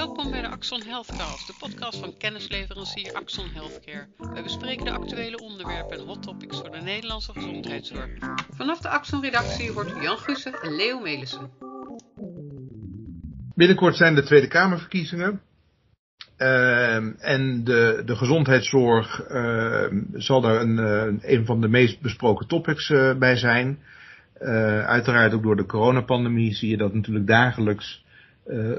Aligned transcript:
Welkom 0.00 0.30
bij 0.30 0.40
de 0.40 0.48
Axon 0.48 0.82
Healthcast, 0.82 1.46
de 1.46 1.54
podcast 1.58 1.98
van 1.98 2.16
kennisleverancier 2.18 3.12
Axon 3.12 3.48
Healthcare. 3.52 4.06
Wij 4.32 4.42
bespreken 4.42 4.84
de 4.84 4.90
actuele 4.90 5.36
onderwerpen 5.36 5.98
en 5.98 6.06
hot 6.06 6.22
topics 6.22 6.60
voor 6.60 6.70
de 6.70 6.80
Nederlandse 6.80 7.32
gezondheidszorg. 7.32 8.10
Vanaf 8.50 8.80
de 8.80 8.88
Axon-redactie 8.88 9.72
wordt 9.72 10.02
Jan 10.02 10.18
Gussen 10.18 10.52
en 10.52 10.76
Leo 10.76 11.00
Melissen. 11.00 11.50
Binnenkort 13.54 13.96
zijn 13.96 14.14
de 14.14 14.22
Tweede 14.22 14.48
Kamerverkiezingen. 14.48 15.40
Ehm, 16.36 17.12
en 17.18 17.64
de, 17.64 18.02
de 18.04 18.16
gezondheidszorg 18.16 19.20
ehm, 19.20 20.02
zal 20.12 20.40
daar 20.40 20.60
een, 20.60 20.78
eh, 20.78 21.30
een 21.36 21.46
van 21.46 21.60
de 21.60 21.68
meest 21.68 22.00
besproken 22.00 22.46
topics 22.46 22.88
uh, 22.88 23.14
bij 23.18 23.36
zijn. 23.36 23.78
Uh, 24.40 24.86
uiteraard 24.86 25.34
ook 25.34 25.42
door 25.42 25.56
de 25.56 25.66
coronapandemie 25.66 26.54
zie 26.54 26.70
je 26.70 26.76
dat 26.76 26.94
natuurlijk 26.94 27.26
dagelijks 27.26 28.04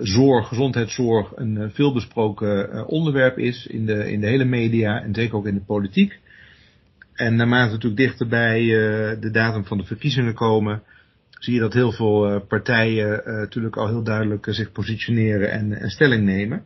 zorg, 0.02 0.48
gezondheidszorg 0.48 1.32
een 1.36 1.56
uh, 1.56 1.66
veelbesproken 1.70 2.86
onderwerp 2.88 3.38
is 3.38 3.66
in 3.66 3.86
de, 3.86 4.12
in 4.12 4.20
de 4.20 4.28
hele 4.28 4.46
media 4.46 5.02
en 5.02 5.16
zeker 5.16 5.36
ook 5.36 5.48
in 5.48 5.54
de 5.54 5.66
politiek. 5.66 6.20
En 7.14 7.36
naarmate 7.36 7.72
natuurlijk 7.72 8.02
dichter 8.02 8.28
bij 8.28 8.60
de 9.20 9.30
datum 9.32 9.66
van 9.66 9.78
de 9.78 9.84
verkiezingen 9.84 10.34
komen, 10.34 10.84
zie 11.30 11.54
je 11.54 11.60
dat 11.60 11.74
heel 11.74 11.92
veel 11.92 12.42
partijen 12.48 13.22
natuurlijk 13.26 13.76
al 13.78 13.88
heel 13.88 14.04
duidelijk 14.04 14.48
zich 14.50 14.72
positioneren 14.72 15.52
en, 15.52 15.90
stelling 15.90 16.24
nemen. 16.24 16.64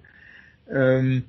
Um, 0.71 1.25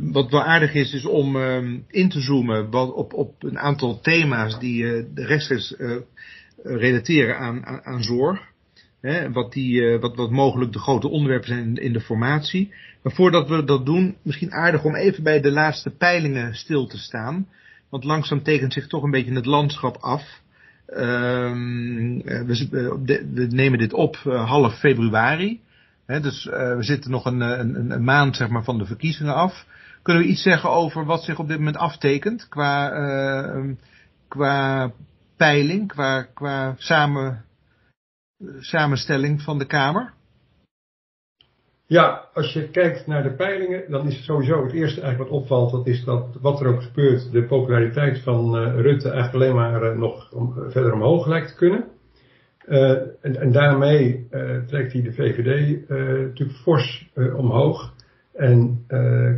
wat 0.00 0.30
wel 0.30 0.42
aardig 0.42 0.74
is, 0.74 0.92
is 0.92 1.06
om 1.06 1.36
um, 1.36 1.84
in 1.88 2.08
te 2.08 2.20
zoomen 2.20 2.70
wat 2.70 2.92
op, 2.92 3.12
op 3.12 3.42
een 3.42 3.58
aantal 3.58 4.00
thema's 4.00 4.58
die 4.58 4.82
uh, 4.82 5.04
de 5.14 5.26
rechtstreeks 5.26 5.74
relateren 6.62 7.38
aan, 7.38 7.84
aan 7.84 8.02
zorg. 8.02 8.51
Hè, 9.02 9.32
wat, 9.32 9.52
die, 9.52 9.80
uh, 9.80 10.00
wat, 10.00 10.16
wat 10.16 10.30
mogelijk 10.30 10.72
de 10.72 10.78
grote 10.78 11.08
onderwerpen 11.08 11.48
zijn 11.48 11.76
in, 11.76 11.92
de 11.92 12.00
formatie. 12.00 12.72
Maar 13.02 13.12
voordat 13.12 13.48
we 13.48 13.64
dat 13.64 13.86
doen, 13.86 14.16
misschien 14.22 14.52
aardig 14.52 14.84
om 14.84 14.94
even 14.94 15.22
bij 15.22 15.40
de 15.40 15.50
laatste 15.50 15.90
peilingen 15.90 16.54
stil 16.54 16.86
te 16.86 16.98
staan. 16.98 17.46
Want 17.88 18.04
langzaam 18.04 18.42
tekent 18.42 18.72
zich 18.72 18.86
toch 18.86 19.02
een 19.02 19.10
beetje 19.10 19.34
het 19.34 19.46
landschap 19.46 19.96
af. 19.96 20.40
Um, 20.96 22.22
we, 22.22 22.98
we, 23.34 23.46
nemen 23.50 23.78
dit 23.78 23.92
op 23.92 24.16
half 24.24 24.78
februari. 24.78 25.60
Dus 26.06 26.44
we 26.44 26.76
zitten 26.80 27.10
nog 27.10 27.24
een, 27.24 27.40
een, 27.40 28.04
maand 28.04 28.36
zeg 28.36 28.48
maar, 28.48 28.64
van 28.64 28.78
de 28.78 28.86
verkiezingen 28.86 29.34
af. 29.34 29.66
Kunnen 30.02 30.22
we 30.22 30.28
iets 30.28 30.42
zeggen 30.42 30.70
over 30.70 31.04
wat 31.04 31.24
zich 31.24 31.38
op 31.38 31.48
dit 31.48 31.58
moment 31.58 31.76
aftekent 31.76 32.48
qua, 32.48 32.92
uh, 32.92 33.70
qua 34.28 34.90
peiling, 35.36 35.88
qua, 35.88 36.22
qua 36.22 36.74
samen, 36.78 37.44
samenstelling 38.58 39.42
van 39.42 39.58
de 39.58 39.66
Kamer? 39.66 40.12
Ja, 41.86 42.28
als 42.34 42.52
je 42.52 42.68
kijkt 42.68 43.06
naar 43.06 43.22
de 43.22 43.34
peilingen, 43.34 43.90
dan 43.90 44.06
is 44.06 44.14
het 44.14 44.24
sowieso 44.24 44.64
het 44.64 44.72
eerste 44.72 45.00
eigenlijk 45.00 45.30
wat 45.30 45.40
opvalt, 45.40 45.70
dat 45.70 45.86
is 45.86 46.04
dat 46.04 46.38
wat 46.40 46.60
er 46.60 46.66
ook 46.66 46.82
gebeurt, 46.82 47.32
de 47.32 47.44
populariteit 47.44 48.22
van 48.22 48.56
uh, 48.56 48.80
Rutte 48.80 49.10
eigenlijk 49.10 49.34
alleen 49.34 49.54
maar 49.54 49.98
nog 49.98 50.32
om, 50.32 50.54
verder 50.68 50.92
omhoog 50.92 51.26
lijkt 51.26 51.48
te 51.48 51.56
kunnen. 51.56 51.84
En, 52.66 53.40
en, 53.40 53.52
daarmee 53.52 54.26
trekt 54.66 54.92
hij 54.92 55.02
de 55.02 55.12
VVD 55.12 55.88
natuurlijk 55.88 56.58
fors 56.58 57.10
omhoog. 57.36 57.94
En 58.32 58.84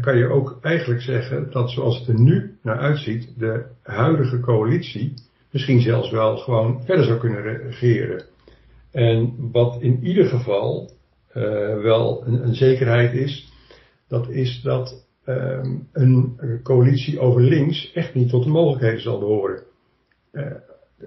kan 0.01 0.17
je 0.17 0.29
ook 0.29 0.59
eigenlijk 0.61 1.01
zeggen 1.03 1.51
dat 1.51 1.71
zoals 1.71 1.99
het 1.99 2.09
er 2.09 2.21
nu 2.21 2.57
naar 2.63 2.79
uitziet, 2.79 3.39
de 3.39 3.65
huidige 3.83 4.41
coalitie 4.41 5.15
misschien 5.51 5.81
zelfs 5.81 6.11
wel 6.11 6.37
gewoon 6.37 6.83
verder 6.85 7.05
zou 7.05 7.19
kunnen 7.19 7.43
regeren. 7.43 8.25
En 8.95 9.35
wat 9.53 9.83
in 9.83 9.99
ieder 10.03 10.25
geval 10.25 10.91
wel 11.83 12.27
een, 12.27 12.55
zekerheid 12.55 13.13
is, 13.13 13.53
dat 14.09 14.29
is 14.29 14.61
dat 14.63 15.07
um, 15.27 15.89
een 15.93 16.39
coalitie 16.63 17.19
over 17.19 17.41
links 17.43 17.93
echt 17.93 18.15
niet 18.15 18.29
tot 18.29 18.45
de 18.45 18.51
mogelijkheden 18.51 19.01
zal 19.01 19.19
behoren. 19.19 19.63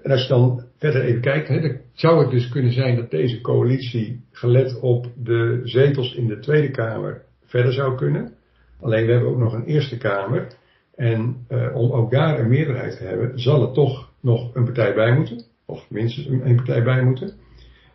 En 0.02 0.10
als 0.10 0.22
je 0.22 0.28
dan 0.28 0.64
verder 0.76 1.02
even 1.02 1.20
kijkt, 1.20 1.48
hè, 1.48 1.76
zou 1.92 2.20
het 2.22 2.30
dus 2.30 2.48
kunnen 2.48 2.72
zijn 2.72 2.96
dat 2.96 3.10
deze 3.10 3.40
coalitie, 3.40 4.24
gelet 4.30 4.80
op 4.80 5.06
de 5.16 5.60
zetels 5.64 6.14
in 6.14 6.26
de 6.26 6.38
Tweede 6.38 6.70
Kamer, 6.70 7.22
verder 7.44 7.72
zou 7.72 7.96
kunnen. 7.96 8.32
Alleen 8.80 9.06
we 9.06 9.12
hebben 9.12 9.30
ook 9.30 9.38
nog 9.38 9.52
een 9.52 9.64
Eerste 9.64 9.98
Kamer. 9.98 10.46
En 10.94 11.46
uh, 11.48 11.76
om 11.76 11.92
ook 11.92 12.10
daar 12.10 12.38
een 12.38 12.48
meerderheid 12.48 12.96
te 12.96 13.04
hebben, 13.04 13.40
zal 13.40 13.68
er 13.68 13.72
toch 13.72 14.12
nog 14.20 14.54
een 14.54 14.64
partij 14.64 14.94
bij 14.94 15.16
moeten. 15.16 15.44
Of 15.66 15.90
minstens 15.90 16.26
een, 16.26 16.48
een 16.48 16.56
partij 16.56 16.82
bij 16.82 17.02
moeten. 17.04 17.32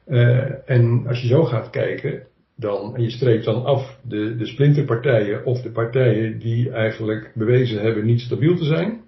Uh, 0.08 0.70
en 0.70 1.08
als 1.08 1.22
je 1.22 1.28
zo 1.28 1.44
gaat 1.44 1.70
kijken, 1.70 2.24
dan, 2.56 2.96
en 2.96 3.04
je 3.04 3.10
streept 3.10 3.46
dan 3.46 3.66
af 3.66 4.00
de, 4.04 4.36
de 4.36 4.46
splinterpartijen 4.46 5.46
of 5.46 5.62
de 5.62 5.72
partijen 5.72 6.40
die 6.40 6.72
eigenlijk 6.72 7.32
bewezen 7.36 7.82
hebben 7.82 8.06
niet 8.06 8.20
stabiel 8.20 8.56
te 8.56 8.66
zijn 8.66 9.04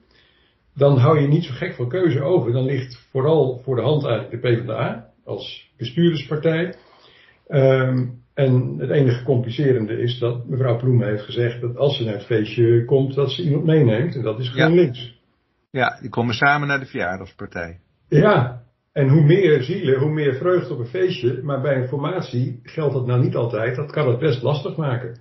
dan 0.76 0.98
hou 0.98 1.20
je 1.20 1.28
niet 1.28 1.44
zo 1.44 1.54
gek 1.54 1.74
veel 1.74 1.88
keuze 1.88 2.22
over. 2.22 2.52
Dan 2.52 2.66
ligt 2.66 3.08
vooral 3.12 3.62
voor 3.64 3.76
de 3.76 3.82
hand 3.82 4.06
eigenlijk 4.06 4.42
de 4.42 4.50
PvdA 4.50 5.10
als 5.26 5.72
bestuurderspartij. 5.78 6.76
Um, 7.48 8.24
en 8.34 8.76
het 8.78 8.90
enige 8.90 9.24
complicerende 9.24 10.02
is 10.02 10.20
dat 10.20 10.48
mevrouw 10.48 10.78
Ploemen 10.78 11.08
heeft 11.08 11.24
gezegd 11.24 11.62
dat 11.62 11.78
als 11.78 11.98
ze 11.98 12.04
naar 12.04 12.14
het 12.14 12.26
feestje 12.26 12.86
komt, 12.86 13.14
dat 13.14 13.32
ze 13.32 13.44
iemand 13.44 13.66
meeneemt. 13.66 14.16
En 14.16 14.22
dat 14.22 14.40
is 14.40 14.50
GroenLinks. 14.50 15.20
Ja. 15.72 15.82
ja, 15.82 16.00
die 16.02 16.10
komen 16.10 16.34
samen 16.34 16.68
naar 16.68 16.80
de 16.80 16.86
verjaardagspartij. 16.86 17.80
Ja, 18.10 18.65
en 18.96 19.10
hoe 19.10 19.24
meer 19.24 19.64
zielen, 19.64 20.00
hoe 20.00 20.12
meer 20.12 20.36
vreugde 20.36 20.74
op 20.74 20.80
een 20.80 20.86
feestje. 20.86 21.40
Maar 21.44 21.62
bij 21.62 21.76
een 21.76 21.88
formatie 21.88 22.60
geldt 22.64 22.94
dat 22.94 23.06
nou 23.06 23.24
niet 23.24 23.36
altijd. 23.36 23.76
Dat 23.76 23.92
kan 23.92 24.08
het 24.08 24.20
best 24.20 24.42
lastig 24.42 24.76
maken. 24.76 25.18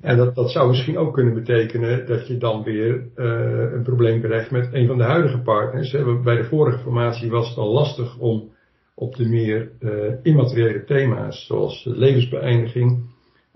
En 0.00 0.16
dat, 0.16 0.34
dat 0.34 0.50
zou 0.50 0.68
misschien 0.68 0.98
ook 0.98 1.14
kunnen 1.14 1.34
betekenen 1.34 2.06
dat 2.06 2.26
je 2.26 2.36
dan 2.36 2.62
weer 2.62 3.08
uh, 3.16 3.72
een 3.72 3.82
probleem 3.82 4.20
krijgt 4.20 4.50
met 4.50 4.68
een 4.72 4.86
van 4.86 4.98
de 4.98 5.04
huidige 5.04 5.42
partners. 5.42 5.90
Bij 6.22 6.36
de 6.36 6.44
vorige 6.44 6.78
formatie 6.78 7.30
was 7.30 7.48
het 7.48 7.58
al 7.58 7.72
lastig 7.72 8.18
om 8.18 8.52
op 8.94 9.16
de 9.16 9.28
meer 9.28 9.70
uh, 9.80 9.90
immateriële 10.22 10.84
thema's, 10.84 11.46
zoals 11.46 11.84
levensbeëindiging, 11.84 12.98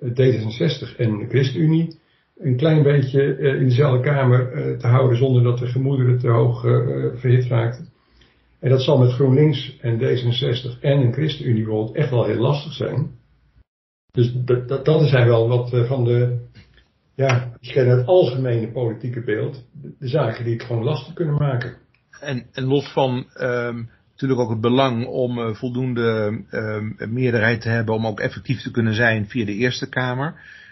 D66 0.05 0.97
en 0.97 1.19
de 1.19 1.27
ChristenUnie, 1.29 1.99
een 2.37 2.57
klein 2.57 2.83
beetje 2.83 3.37
in 3.39 3.69
dezelfde 3.69 4.01
kamer 4.01 4.51
te 4.79 4.87
houden 4.87 5.17
zonder 5.17 5.43
dat 5.43 5.59
de 5.59 5.67
gemoederen 5.67 6.19
te 6.19 6.29
hoog 6.29 6.61
verhit 7.15 7.47
raakten. 7.47 7.93
En 8.65 8.71
dat 8.71 8.83
zal 8.83 8.99
met 8.99 9.13
GroenLinks 9.13 9.77
en 9.81 9.99
D66 9.99 10.81
en 10.81 11.01
een 11.01 11.13
ChristenUnie 11.13 11.65
bijvoorbeeld 11.65 11.97
echt 11.97 12.11
wel 12.11 12.25
heel 12.25 12.41
lastig 12.41 12.73
zijn. 12.73 13.11
Dus 14.11 14.33
dat, 14.35 14.85
dat, 14.85 15.09
zijn 15.09 15.27
wel 15.27 15.49
wat 15.49 15.73
uh, 15.73 15.85
van 15.85 16.05
de, 16.05 16.39
ja, 17.15 17.53
het 17.61 18.07
algemene 18.07 18.73
politieke 18.73 19.25
beeld, 19.25 19.65
de, 19.99 20.09
zaken 20.09 20.45
die 20.45 20.53
het 20.53 20.63
gewoon 20.63 20.85
lastig 20.85 21.15
kunnen 21.15 21.35
maken. 21.35 21.77
En, 22.21 22.47
en 22.53 22.65
los 22.65 22.93
van 22.93 23.27
um, 23.41 23.91
natuurlijk 24.11 24.41
ook 24.41 24.51
het 24.51 24.61
belang 24.61 25.07
om 25.07 25.39
uh, 25.39 25.55
voldoende 25.55 26.41
um, 26.51 26.97
meerderheid 26.99 27.61
te 27.61 27.69
hebben 27.69 27.95
om 27.95 28.07
ook 28.07 28.21
effectief 28.21 28.63
te 28.63 28.71
kunnen 28.71 28.95
zijn 28.95 29.29
via 29.29 29.45
de 29.45 29.55
Eerste 29.55 29.89
Kamer. 29.89 30.29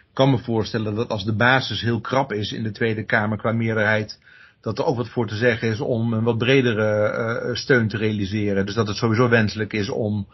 Ik 0.08 0.14
kan 0.18 0.30
me 0.30 0.38
voorstellen 0.38 0.94
dat 0.94 1.08
als 1.08 1.24
de 1.24 1.36
basis 1.36 1.80
heel 1.80 2.00
krap 2.00 2.32
is 2.32 2.52
in 2.52 2.62
de 2.62 2.72
Tweede 2.72 3.04
Kamer 3.04 3.38
qua 3.38 3.52
meerderheid, 3.52 4.20
dat 4.62 4.78
er 4.78 4.84
ook 4.84 4.96
wat 4.96 5.08
voor 5.08 5.26
te 5.26 5.34
zeggen 5.34 5.68
is 5.68 5.80
om 5.80 6.12
een 6.12 6.24
wat 6.24 6.38
bredere 6.38 7.12
uh, 7.46 7.54
steun 7.54 7.88
te 7.88 7.96
realiseren. 7.96 8.66
Dus 8.66 8.74
dat 8.74 8.88
het 8.88 8.96
sowieso 8.96 9.28
wenselijk 9.28 9.72
is 9.72 9.90
om 9.90 10.26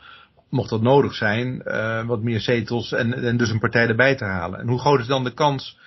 mocht 0.50 0.71
dat 0.71 0.83
nodig 0.83 1.15
zijn, 1.15 1.62
uh, 1.66 2.06
wat 2.06 2.22
meer 2.22 2.41
zetels 2.41 2.93
en, 2.93 3.12
en 3.15 3.37
dus 3.37 3.50
een 3.50 3.59
partij 3.59 3.87
erbij 3.87 4.15
te 4.17 4.25
halen. 4.25 4.61
En 4.61 4.69
hoe 4.69 4.78
groot 4.78 5.00
is 5.00 5.06
dan 5.06 5.25
de 5.25 5.34
kans 5.34 5.78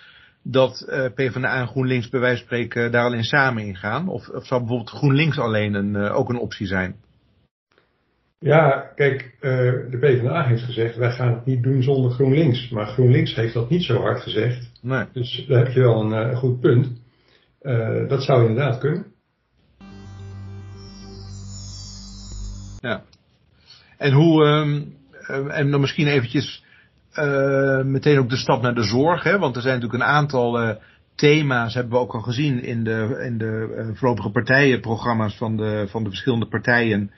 dat 0.44 0.86
uh, 0.90 1.06
PvdA 1.16 1.60
en 1.60 1.68
GroenLinks 1.68 2.10
bij 2.10 2.20
wijze 2.20 2.38
van 2.38 2.46
spreken 2.46 2.92
daar 2.92 3.06
alleen 3.06 3.24
samen 3.24 3.64
in 3.64 3.76
gaan? 3.76 4.08
Of, 4.08 4.30
of 4.30 4.46
zou 4.46 4.60
bijvoorbeeld 4.60 4.90
GroenLinks 4.90 5.40
alleen 5.40 5.74
een, 5.74 5.96
ook 5.96 6.30
een 6.30 6.40
optie 6.40 6.68
zijn? 6.68 6.96
Ja, 8.40 8.92
kijk, 8.96 9.36
de 9.40 9.98
PvdA 10.00 10.44
heeft 10.44 10.64
gezegd, 10.64 10.96
wij 10.96 11.12
gaan 11.12 11.34
het 11.34 11.46
niet 11.46 11.64
doen 11.64 11.84
zonder 11.84 12.12
GroenLinks. 12.12 12.70
Maar 12.70 12.88
GroenLinks 12.88 13.36
heeft 13.36 13.54
dat 13.54 13.70
niet 13.70 13.84
zo 13.84 14.02
hard 14.02 14.22
gezegd. 14.22 14.72
Nee. 14.82 15.06
Dus 15.14 15.46
daar 15.48 15.64
heb 15.64 15.74
je 15.74 15.80
wel 15.80 16.14
een 16.14 16.36
goed 16.36 16.60
punt. 16.60 16.88
Dat 18.08 18.24
zou 18.24 18.48
inderdaad 18.48 18.78
kunnen. 18.78 19.06
Ja. 22.80 23.04
En 23.98 24.12
hoe, 24.12 24.44
um, 24.46 24.98
en 25.50 25.72
dan 25.72 25.82
misschien 25.82 26.08
eventjes 26.08 26.64
uh, 27.14 27.82
meteen 27.82 28.20
ook 28.20 28.30
de 28.30 28.36
stap 28.36 28.62
naar 28.62 28.76
de 28.76 28.84
zorg, 28.84 29.24
hè? 29.24 29.40
want 29.40 29.56
er 29.56 29.62
zijn 29.62 29.80
natuurlijk 29.80 30.04
een 30.04 30.10
aantal 30.10 30.62
uh, 30.62 30.76
thema's, 31.16 31.74
hebben 31.74 31.94
we 31.94 32.00
ook 32.00 32.14
al 32.14 32.22
gezien 32.22 32.64
in 32.64 32.84
de, 32.84 33.22
in 33.26 33.38
de 33.38 33.92
voorlopige 33.94 34.32
partijenprogramma's 34.32 35.38
van 35.38 35.58
de, 35.58 35.88
van 35.90 36.04
de 36.04 36.10
verschillende 36.10 36.48
partijen, 36.48 37.12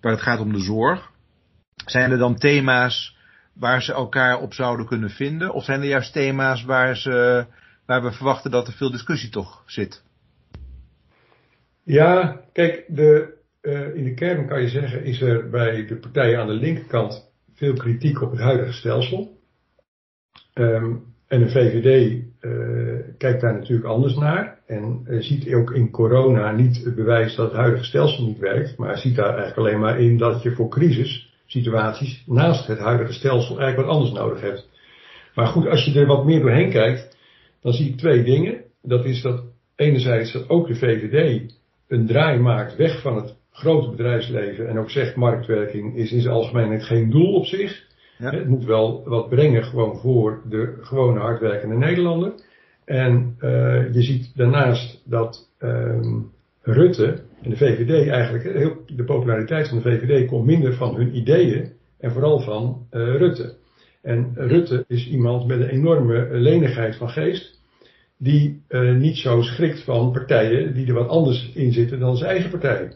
waar 0.00 0.12
het 0.12 0.22
gaat 0.22 0.40
om 0.40 0.52
de 0.52 0.60
zorg. 0.60 1.10
Zijn 1.86 2.10
er 2.10 2.18
dan 2.18 2.38
thema's 2.38 3.16
waar 3.52 3.82
ze 3.82 3.92
elkaar 3.92 4.38
op 4.38 4.54
zouden 4.54 4.86
kunnen 4.86 5.10
vinden? 5.10 5.52
Of 5.52 5.64
zijn 5.64 5.80
er 5.80 5.88
juist 5.88 6.12
thema's 6.12 6.64
waar, 6.64 6.96
ze, 6.96 7.46
waar 7.90 8.02
we 8.02 8.12
verwachten 8.12 8.50
dat 8.50 8.66
er 8.66 8.72
veel 8.72 8.90
discussie 8.90 9.30
toch 9.30 9.62
zit? 9.66 10.02
Ja, 11.82 12.40
kijk, 12.52 12.84
de, 12.88 13.34
uh, 13.62 13.94
in 13.94 14.04
de 14.04 14.14
kern 14.14 14.46
kan 14.46 14.62
je 14.62 14.68
zeggen, 14.68 15.04
is 15.04 15.20
er 15.20 15.50
bij 15.50 15.86
de 15.86 15.96
partijen 15.96 16.40
aan 16.40 16.46
de 16.46 16.52
linkerkant 16.52 17.30
veel 17.54 17.74
kritiek 17.74 18.22
op 18.22 18.30
het 18.30 18.40
huidige 18.40 18.72
stelsel. 18.72 19.38
Ehm, 20.52 20.94
en 21.26 21.40
de 21.40 21.50
VVD 21.50 22.22
uh, 22.40 22.98
kijkt 23.18 23.40
daar 23.40 23.54
natuurlijk 23.54 23.88
anders 23.88 24.14
naar 24.14 24.58
en 24.66 25.04
uh, 25.06 25.22
ziet 25.22 25.54
ook 25.54 25.70
in 25.70 25.90
corona 25.90 26.52
niet 26.52 26.84
het 26.84 26.94
bewijs 26.94 27.34
dat 27.34 27.48
het 27.48 27.60
huidige 27.60 27.84
stelsel 27.84 28.26
niet 28.26 28.38
werkt, 28.38 28.76
maar 28.76 28.98
ziet 28.98 29.16
daar 29.16 29.36
eigenlijk 29.36 29.56
alleen 29.56 29.80
maar 29.80 30.00
in 30.00 30.18
dat 30.18 30.42
je 30.42 30.54
voor 30.54 30.68
crisissituaties 30.68 32.22
naast 32.26 32.66
het 32.66 32.78
huidige 32.78 33.12
stelsel 33.12 33.58
eigenlijk 33.58 33.88
wat 33.88 33.96
anders 33.96 34.12
nodig 34.12 34.40
hebt. 34.40 34.68
Maar 35.34 35.46
goed, 35.46 35.66
als 35.66 35.84
je 35.84 36.00
er 36.00 36.06
wat 36.06 36.24
meer 36.24 36.40
doorheen 36.40 36.70
kijkt, 36.70 37.18
dan 37.60 37.72
zie 37.72 37.88
ik 37.88 37.96
twee 37.96 38.22
dingen. 38.22 38.60
Dat 38.82 39.04
is 39.04 39.22
dat 39.22 39.44
enerzijds 39.76 40.32
dat 40.32 40.48
ook 40.48 40.66
de 40.66 40.74
VVD 40.74 41.52
een 41.88 42.06
draai 42.06 42.38
maakt 42.38 42.76
weg 42.76 43.00
van 43.02 43.16
het 43.16 43.36
grote 43.52 43.90
bedrijfsleven 43.90 44.68
en 44.68 44.78
ook 44.78 44.90
zegt 44.90 45.16
marktwerking 45.16 45.96
is 45.96 46.12
in 46.12 46.20
zijn 46.20 46.34
algemeenheid 46.34 46.82
geen 46.82 47.10
doel 47.10 47.34
op 47.34 47.44
zich. 47.44 47.88
Ja. 48.18 48.30
Het 48.30 48.48
moet 48.48 48.64
wel 48.64 49.02
wat 49.04 49.28
brengen 49.28 49.64
gewoon 49.64 49.96
voor 49.96 50.42
de 50.48 50.76
gewone 50.80 51.20
hardwerkende 51.20 51.76
Nederlander. 51.76 52.32
En 52.84 53.36
uh, 53.40 53.94
je 53.94 54.02
ziet 54.02 54.32
daarnaast 54.34 55.02
dat 55.04 55.50
um, 55.58 56.30
Rutte 56.62 57.22
en 57.42 57.50
de 57.50 57.56
VVD 57.56 58.08
eigenlijk, 58.08 58.44
heel, 58.44 58.76
de 58.86 59.04
populariteit 59.04 59.68
van 59.68 59.78
de 59.78 59.84
VVD 59.84 60.28
komt 60.28 60.46
minder 60.46 60.74
van 60.74 60.94
hun 60.94 61.16
ideeën 61.16 61.72
en 61.98 62.12
vooral 62.12 62.40
van 62.40 62.86
uh, 62.92 63.16
Rutte. 63.16 63.54
En 64.02 64.32
Rutte 64.34 64.84
is 64.88 65.08
iemand 65.08 65.46
met 65.46 65.60
een 65.60 65.68
enorme 65.68 66.28
lenigheid 66.30 66.96
van 66.96 67.08
geest 67.08 67.58
die 68.18 68.62
uh, 68.68 68.96
niet 68.96 69.16
zo 69.16 69.42
schrikt 69.42 69.84
van 69.84 70.12
partijen 70.12 70.74
die 70.74 70.86
er 70.86 70.94
wat 70.94 71.08
anders 71.08 71.52
in 71.54 71.72
zitten 71.72 71.98
dan 71.98 72.16
zijn 72.16 72.30
eigen 72.30 72.50
partij. 72.50 72.92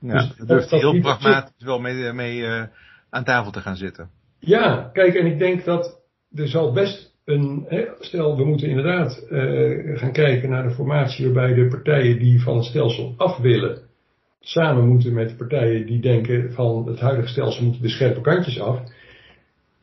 Ja, 0.00 0.12
dus 0.12 0.36
daar 0.36 0.46
durft 0.46 0.70
hij 0.70 0.78
heel 0.78 1.00
pragmatisch 1.00 1.64
wel 1.64 1.80
mee, 1.80 2.12
mee 2.12 2.38
uh, 2.38 2.62
aan 3.10 3.24
tafel 3.24 3.52
te 3.52 3.60
gaan 3.60 3.76
zitten. 3.76 4.10
Ja, 4.38 4.90
kijk, 4.92 5.14
en 5.14 5.26
ik 5.26 5.38
denk 5.38 5.64
dat 5.64 6.00
er 6.34 6.48
zal 6.48 6.72
best 6.72 7.14
een, 7.24 7.64
hè, 7.68 7.84
stel 8.00 8.36
we 8.36 8.44
moeten 8.44 8.68
inderdaad 8.68 9.26
uh, 9.30 9.98
gaan 9.98 10.12
kijken 10.12 10.50
naar 10.50 10.68
de 10.68 10.74
formatie 10.74 11.24
waarbij 11.24 11.54
de 11.54 11.68
partijen 11.68 12.18
die 12.18 12.42
van 12.42 12.56
het 12.56 12.64
stelsel 12.64 13.14
af 13.16 13.38
willen, 13.38 13.78
samen 14.40 14.86
moeten 14.86 15.12
met 15.12 15.28
de 15.28 15.36
partijen 15.36 15.86
die 15.86 16.00
denken 16.00 16.52
van 16.52 16.86
het 16.86 17.00
huidige 17.00 17.28
stelsel 17.28 17.64
moeten 17.64 17.82
de 17.82 17.88
scherpe 17.88 18.20
kantjes 18.20 18.60
af. 18.60 18.80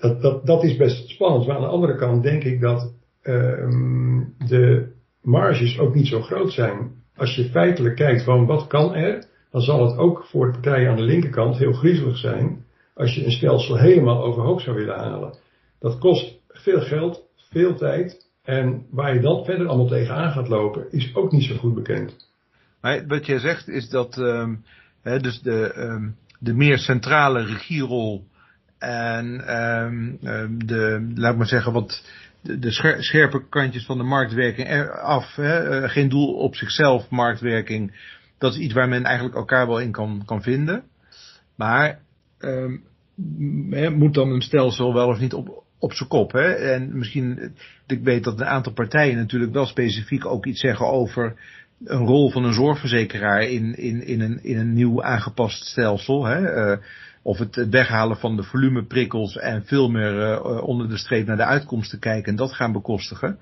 Dat, 0.04 0.46
dat, 0.46 0.64
is 0.64 0.78
best 0.78 1.10
spannend. 1.10 1.48
Maar 1.48 1.56
aan 1.56 1.62
de 1.62 1.68
andere 1.68 1.96
kant 1.96 2.24
denk 2.24 2.44
ik 2.44 2.62
dat 2.62 2.94
uh, 3.24 3.34
de 4.48 4.92
marges 5.22 5.80
ook 5.80 5.96
niet 5.96 6.08
zo 6.08 6.22
groot 6.22 6.52
zijn. 6.52 6.92
Als 7.16 7.36
je 7.36 7.50
feitelijk 7.50 7.96
kijkt 7.96 8.24
van 8.24 8.46
wat 8.46 8.68
kan 8.68 8.96
er, 8.96 9.26
dan 9.52 9.62
zal 9.62 9.88
het 9.88 9.98
ook 9.98 10.26
voor 10.26 10.46
de 10.46 10.52
partijen 10.52 10.90
aan 10.90 10.96
de 10.96 11.04
linkerkant 11.04 11.58
heel 11.58 11.74
griezelig 11.74 12.18
zijn 12.18 12.66
als 12.94 13.16
je 13.16 13.26
een 13.26 13.32
stelsel 13.32 13.78
helemaal 13.78 14.24
overhoop 14.24 14.62
zou 14.62 14.76
willen 14.76 14.96
halen. 14.96 15.38
Dat 15.80 16.00
kost 16.00 16.40
veel 16.48 16.82
geld, 16.82 17.24
veel 17.36 17.76
tijd 17.76 18.30
en 18.44 18.86
waar 18.90 19.14
je 19.14 19.22
dan 19.22 19.46
verder 19.46 19.68
allemaal 19.68 19.88
tegenaan 19.88 20.32
gaat 20.32 20.48
lopen 20.48 20.92
is 20.92 21.16
ook 21.16 21.32
niet 21.32 21.44
zo 21.44 21.56
goed 21.56 21.74
bekend. 21.74 22.32
Maar 22.82 23.08
wat 23.08 23.26
jij 23.26 23.40
zegt 23.40 23.68
is 23.68 23.90
dat 23.90 24.18
um, 24.18 24.64
hè, 25.02 25.20
dus 25.20 25.42
de, 25.42 25.74
um, 25.78 26.16
de 26.40 26.54
meer 26.54 26.78
centrale 26.78 27.46
regierol 27.46 28.24
en 28.84 29.56
um, 29.86 30.18
de, 30.66 31.12
laat 31.16 31.38
maar 31.38 31.48
zeggen, 31.48 31.74
wat 31.74 32.04
de, 32.42 32.72
scherpe 33.00 33.48
kantjes 33.50 33.86
van 33.86 33.98
de 33.98 34.04
marktwerking 34.04 34.90
af. 34.90 35.36
Hè? 35.36 35.82
Uh, 35.82 35.90
geen 35.90 36.10
doel 36.10 36.34
op 36.34 36.56
zichzelf, 36.56 37.10
marktwerking. 37.10 38.12
Dat 38.38 38.54
is 38.54 38.60
iets 38.60 38.74
waar 38.74 38.90
men 38.90 39.04
eigenlijk 39.04 39.36
elkaar 39.36 39.68
wel 39.68 39.80
in 39.80 39.92
kan, 39.92 40.24
kan 40.26 40.42
vinden. 40.42 40.84
Maar 41.56 42.00
um, 42.40 42.84
moet 43.98 44.14
dan 44.14 44.30
een 44.30 44.42
stelsel 44.42 44.94
wel 44.94 45.08
of 45.08 45.20
niet 45.20 45.34
op, 45.34 45.64
op 45.80 45.94
zijn 45.94 46.10
kop. 46.10 46.32
Hè? 46.32 46.54
En 46.54 46.98
misschien, 46.98 47.56
ik 47.88 48.04
weet 48.04 48.24
dat 48.24 48.40
een 48.40 48.46
aantal 48.46 48.74
partijen 48.74 49.16
natuurlijk 49.16 49.54
wel 49.54 49.66
specifiek 49.66 50.26
ook 50.26 50.46
iets 50.46 50.60
zeggen 50.60 50.88
over 50.88 51.36
een 51.86 52.06
rol 52.06 52.32
van 52.32 52.44
een 52.44 52.54
zorgverzekeraar 52.54 53.42
in, 53.42 53.78
in, 53.78 54.06
in, 54.06 54.22
een, 54.22 54.44
in 54.44 54.58
een 54.58 54.74
nieuw 54.74 55.04
aangepast 55.04 55.66
stelsel. 55.66 56.26
Hè? 56.26 56.72
Uh, 56.72 56.78
of 57.24 57.38
het 57.38 57.70
weghalen 57.70 58.18
van 58.18 58.36
de 58.36 58.44
volumeprikkels 58.44 59.38
en 59.38 59.66
veel 59.66 59.90
meer 59.90 60.14
uh, 60.14 60.64
onder 60.64 60.90
de 60.90 60.98
streep 60.98 61.28
naar 61.28 61.38
de 61.38 61.46
uitkomsten 61.46 62.00
kijken 62.00 62.32
en 62.32 62.36
dat 62.36 62.54
gaan 62.54 62.72
bekostigen. 62.72 63.38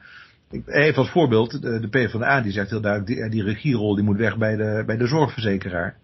Even 0.65 0.97
als 0.97 1.09
voorbeeld, 1.09 1.61
de, 1.61 1.87
PvdA 1.89 2.41
die 2.41 2.51
zegt 2.51 2.69
heel 2.69 2.81
duidelijk, 2.81 3.19
die, 3.19 3.29
die 3.29 3.43
regierol 3.43 3.95
die 3.95 4.03
moet 4.03 4.17
weg 4.17 4.37
bij 4.37 4.55
de, 4.55 4.83
bij 4.85 4.97
de 4.97 5.07
zorgverzekeraar. 5.07 5.95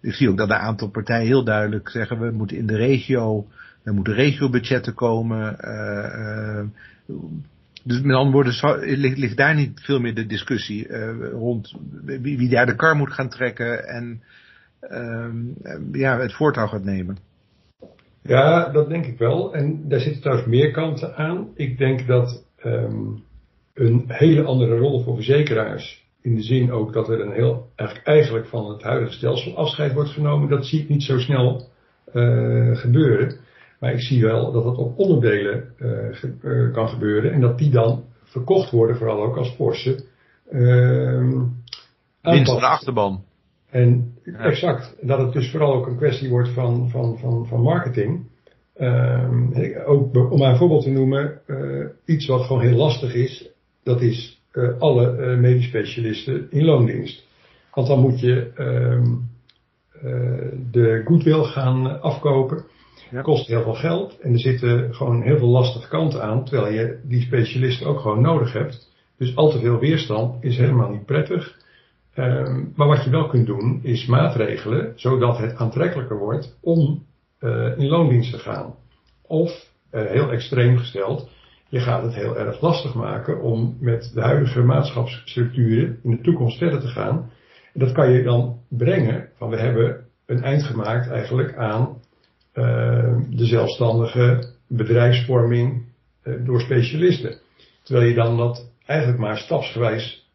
Ik 0.00 0.14
zie 0.14 0.28
ook 0.28 0.36
dat 0.36 0.50
een 0.50 0.56
aantal 0.56 0.88
partijen 0.88 1.26
heel 1.26 1.44
duidelijk 1.44 1.88
zeggen, 1.88 2.20
we 2.20 2.30
moeten 2.30 2.56
in 2.56 2.66
de 2.66 2.76
regio, 2.76 3.46
er 3.82 3.94
moeten 3.94 4.14
regiobudgetten 4.14 4.94
komen. 4.94 5.56
Uh, 5.60 6.60
uh, 7.08 7.16
dus 7.84 8.00
met 8.00 8.16
andere 8.16 8.32
woorden, 8.32 8.98
ligt, 8.98 9.36
daar 9.36 9.54
niet 9.54 9.80
veel 9.82 10.00
meer 10.00 10.14
de 10.14 10.26
discussie 10.26 10.88
rond 11.30 11.74
wie, 12.04 12.38
wie, 12.38 12.48
daar 12.48 12.66
de 12.66 12.74
kar 12.74 12.96
moet 12.96 13.12
gaan 13.12 13.28
trekken 13.28 13.88
en 13.88 14.22
ja, 15.92 16.18
het 16.18 16.34
voortouw 16.34 16.66
gaat 16.66 16.84
nemen. 16.84 17.18
Ja, 18.22 18.68
dat 18.68 18.88
denk 18.88 19.06
ik 19.06 19.18
wel. 19.18 19.54
En 19.54 19.88
daar 19.88 20.00
zitten 20.00 20.20
trouwens 20.20 20.48
meer 20.48 20.70
kanten 20.70 21.16
aan. 21.16 21.48
Ik 21.54 21.78
denk 21.78 22.06
dat 22.06 22.44
um, 22.64 23.22
een 23.74 24.04
hele 24.06 24.42
andere 24.42 24.78
rol 24.78 25.02
voor 25.02 25.14
verzekeraars 25.14 26.06
in 26.20 26.34
de 26.34 26.42
zin 26.42 26.72
ook 26.72 26.92
dat 26.92 27.08
er 27.08 27.20
een 27.20 27.32
heel, 27.32 27.70
eigenlijk 28.04 28.46
van 28.46 28.70
het 28.70 28.82
huidige 28.82 29.12
stelsel 29.12 29.56
afscheid 29.56 29.92
wordt 29.92 30.10
genomen. 30.10 30.48
Dat 30.48 30.66
zie 30.66 30.82
ik 30.82 30.88
niet 30.88 31.02
zo 31.02 31.18
snel 31.18 31.68
uh, 32.14 32.76
gebeuren. 32.76 33.36
Maar 33.80 33.92
ik 33.92 34.00
zie 34.00 34.22
wel 34.22 34.52
dat 34.52 34.64
dat 34.64 34.76
op 34.76 34.98
onderdelen 34.98 35.72
uh, 35.78 35.88
ge, 36.10 36.34
uh, 36.42 36.72
kan 36.72 36.88
gebeuren. 36.88 37.32
En 37.32 37.40
dat 37.40 37.58
die 37.58 37.70
dan 37.70 38.04
verkocht 38.24 38.70
worden, 38.70 38.96
vooral 38.96 39.22
ook 39.22 39.36
als 39.36 39.56
Porsche. 39.56 40.04
Uh, 40.50 41.42
Winst 42.22 42.50
van 42.50 42.60
de 42.60 42.66
achterban. 42.66 43.24
En 43.70 44.14
exact, 44.24 44.96
dat 45.00 45.18
het 45.18 45.32
dus 45.32 45.50
vooral 45.50 45.74
ook 45.74 45.86
een 45.86 45.96
kwestie 45.96 46.28
wordt 46.28 46.48
van, 46.48 46.90
van, 46.90 47.18
van, 47.18 47.46
van 47.46 47.60
marketing. 47.60 48.26
Um, 48.80 49.52
ook 49.86 50.30
om 50.30 50.38
maar 50.38 50.50
een 50.50 50.56
voorbeeld 50.56 50.82
te 50.82 50.90
noemen, 50.90 51.40
uh, 51.46 51.86
iets 52.04 52.26
wat 52.26 52.40
gewoon 52.42 52.62
heel 52.62 52.76
lastig 52.76 53.14
is, 53.14 53.50
dat 53.82 54.00
is 54.00 54.42
uh, 54.52 54.78
alle 54.78 55.16
uh, 55.16 55.38
medisch 55.38 55.66
specialisten 55.66 56.46
in 56.50 56.64
loondienst. 56.64 57.26
Want 57.74 57.86
dan 57.86 58.00
moet 58.00 58.20
je 58.20 58.50
um, 58.58 59.28
de 60.70 61.02
goodwill 61.04 61.42
gaan 61.42 62.00
afkopen. 62.00 62.64
Ja. 63.10 63.20
Kost 63.20 63.46
heel 63.46 63.62
veel 63.62 63.74
geld 63.74 64.18
en 64.20 64.32
er 64.32 64.40
zitten 64.40 64.94
gewoon 64.94 65.22
heel 65.22 65.38
veel 65.38 65.48
lastige 65.48 65.88
kanten 65.88 66.22
aan, 66.22 66.44
terwijl 66.44 66.72
je 66.72 66.98
die 67.02 67.20
specialisten 67.20 67.86
ook 67.86 68.00
gewoon 68.00 68.20
nodig 68.20 68.52
hebt. 68.52 68.90
Dus 69.16 69.36
al 69.36 69.50
te 69.50 69.58
veel 69.58 69.78
weerstand 69.78 70.44
is 70.44 70.56
helemaal 70.56 70.90
niet 70.90 71.06
prettig. 71.06 71.56
Um, 72.18 72.72
maar 72.76 72.86
wat 72.86 73.04
je 73.04 73.10
wel 73.10 73.28
kunt 73.28 73.46
doen, 73.46 73.80
is 73.82 74.06
maatregelen 74.06 74.92
zodat 74.96 75.38
het 75.38 75.56
aantrekkelijker 75.56 76.18
wordt 76.18 76.58
om 76.60 77.06
in 77.76 77.86
loondienst 77.86 78.32
te 78.32 78.38
gaan. 78.38 78.74
Of, 79.22 79.72
heel 79.90 80.30
extreem 80.30 80.78
gesteld, 80.78 81.30
je 81.68 81.80
gaat 81.80 82.02
het 82.02 82.14
heel 82.14 82.38
erg 82.38 82.60
lastig 82.60 82.94
maken 82.94 83.40
om 83.40 83.76
met 83.80 84.10
de 84.14 84.20
huidige 84.20 84.62
maatschapsstructuren 84.62 86.00
in 86.02 86.10
de 86.10 86.20
toekomst 86.20 86.58
verder 86.58 86.80
te 86.80 86.86
gaan. 86.86 87.30
En 87.74 87.80
dat 87.80 87.92
kan 87.92 88.10
je 88.10 88.22
dan 88.22 88.58
brengen 88.68 89.28
van 89.36 89.50
we 89.50 89.56
hebben 89.56 90.04
een 90.26 90.42
eind 90.42 90.62
gemaakt 90.62 91.08
eigenlijk 91.08 91.56
aan 91.56 91.88
uh, 92.54 93.16
de 93.30 93.46
zelfstandige 93.46 94.52
bedrijfsvorming 94.66 95.82
uh, 96.24 96.34
door 96.44 96.60
specialisten. 96.60 97.38
Terwijl 97.82 98.08
je 98.08 98.14
dan 98.14 98.36
dat 98.36 98.70
eigenlijk 98.86 99.20
maar 99.20 99.38
stapsgewijs 99.38 100.26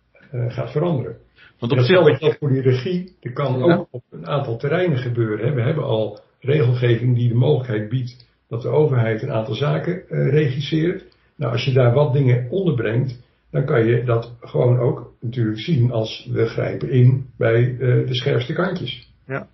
gaat 0.48 0.72
veranderen. 0.72 1.18
Want 1.68 1.80
op 1.80 1.86
zich 1.86 2.18
geldt 2.18 2.38
voor 2.40 2.50
die 2.50 2.62
regie, 2.62 3.16
dat 3.20 3.34
kan 3.34 3.58
ja. 3.58 3.76
ook 3.76 3.88
op 3.92 4.04
een 4.10 4.28
aantal 4.28 4.58
terreinen 4.58 4.98
gebeuren. 4.98 5.48
Hè. 5.48 5.54
We 5.54 5.62
hebben 5.62 5.84
al 5.84 6.20
regelgeving 6.40 7.16
die 7.16 7.28
de 7.28 7.36
mogelijkheid 7.36 7.90
biedt 7.90 8.26
dat 8.48 8.62
de 8.62 8.68
overheid 8.68 9.22
een 9.22 9.32
aantal 9.32 9.56
zaken 9.56 10.04
regisseert. 10.10 11.04
Nou, 11.36 11.52
als 11.52 11.66
je 11.66 11.74
daar 11.74 11.94
wat 11.94 12.14
dingen 12.14 12.48
onderbrengt, 12.50 13.20
dan 13.52 13.66
kan 13.66 13.86
je 13.86 14.04
dat 14.04 14.32
gewoon 14.42 14.80
ook 14.80 15.14
natuurlijk 15.20 15.60
zien 15.60 15.92
als 15.92 16.30
we 16.32 16.46
grijpen 16.46 16.90
in 16.90 17.30
bij 17.38 17.62
uh, 17.62 18.08
de 18.08 18.16
scherpste 18.16 18.54
kantjes. 18.54 19.12
Ja, 19.28 19.48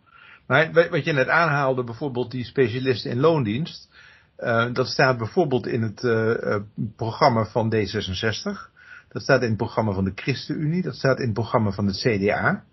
maar 0.47 0.89
wat 0.89 1.05
je 1.05 1.13
net 1.13 1.27
aanhaalde, 1.27 1.83
bijvoorbeeld 1.83 2.31
die 2.31 2.43
specialisten 2.43 3.11
in 3.11 3.19
loondienst, 3.19 3.89
uh, 4.39 4.73
dat 4.73 4.87
staat 4.87 5.17
bijvoorbeeld 5.17 5.67
in 5.67 5.81
het 5.81 6.03
uh, 6.03 6.55
programma 6.95 7.45
van 7.45 7.73
D66. 7.75 8.77
Dat 9.09 9.21
staat 9.21 9.41
in 9.41 9.47
het 9.47 9.57
programma 9.57 9.91
van 9.91 10.03
de 10.03 10.11
ChristenUnie. 10.15 10.81
Dat 10.81 10.95
staat 10.95 11.17
in 11.17 11.25
het 11.25 11.33
programma 11.33 11.71
van 11.71 11.85
het 11.85 11.97
CDA 11.97 12.63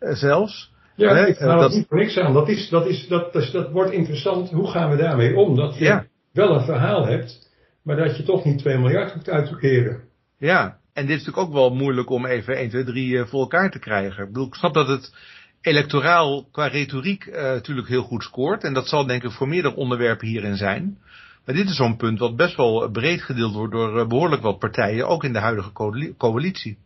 zelfs. 0.00 0.74
Ja, 0.94 1.12
nee, 1.12 1.26
ik 1.26 1.36
ga 1.36 1.56
dat 1.56 1.72
niet 1.72 1.86
voor 1.88 1.98
niks 1.98 2.18
aan. 2.18 2.32
Dat, 2.32 2.48
is, 2.48 2.68
dat, 2.68 2.86
is, 2.86 3.08
dat, 3.08 3.32
dat, 3.32 3.52
dat 3.52 3.70
wordt 3.70 3.92
interessant. 3.92 4.50
Hoe 4.50 4.70
gaan 4.70 4.90
we 4.90 4.96
daarmee 4.96 5.36
om? 5.36 5.56
Dat 5.56 5.76
je 5.76 5.84
ja. 5.84 6.06
wel 6.32 6.54
een 6.54 6.64
verhaal 6.64 7.06
hebt 7.06 7.46
maar 7.86 7.96
dat 7.96 8.16
je 8.16 8.22
toch 8.22 8.44
niet 8.44 8.58
2 8.58 8.78
miljard 8.78 9.12
hoeft 9.12 9.28
uit 9.28 9.46
te 9.46 9.56
keren. 9.56 10.00
Ja, 10.38 10.78
en 10.92 11.06
dit 11.06 11.16
is 11.16 11.24
natuurlijk 11.24 11.46
ook 11.46 11.52
wel 11.52 11.74
moeilijk 11.74 12.10
om 12.10 12.26
even 12.26 12.56
1, 12.56 12.68
2, 12.68 12.84
3 12.84 13.24
voor 13.24 13.40
elkaar 13.40 13.70
te 13.70 13.78
krijgen. 13.78 14.22
Ik 14.22 14.32
bedoel, 14.32 14.46
ik 14.46 14.54
snap 14.54 14.74
dat 14.74 14.88
het 14.88 15.14
electoraal 15.60 16.48
qua 16.52 16.66
retoriek 16.66 17.26
uh, 17.26 17.34
natuurlijk 17.34 17.88
heel 17.88 18.02
goed 18.02 18.22
scoort. 18.22 18.64
En 18.64 18.74
dat 18.74 18.88
zal 18.88 19.06
denk 19.06 19.22
ik 19.22 19.30
voor 19.30 19.48
meerdere 19.48 19.74
onderwerpen 19.74 20.26
hierin 20.26 20.56
zijn. 20.56 20.98
Maar 21.46 21.54
dit 21.54 21.68
is 21.68 21.76
zo'n 21.76 21.96
punt 21.96 22.18
wat 22.18 22.36
best 22.36 22.56
wel 22.56 22.90
breed 22.90 23.22
gedeeld 23.22 23.54
wordt 23.54 23.72
door 23.72 24.06
behoorlijk 24.06 24.42
wat 24.42 24.58
partijen, 24.58 25.08
ook 25.08 25.24
in 25.24 25.32
de 25.32 25.38
huidige 25.38 25.72
coalitie. 26.16 26.78